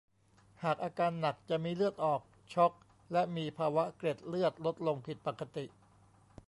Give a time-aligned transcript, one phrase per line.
[0.63, 2.21] หากอาการหนักจะมีเลือดออก
[2.53, 2.71] ช็อก
[3.11, 5.65] และมีภาวะเกล็ดเลือดลดลงผิดปกติ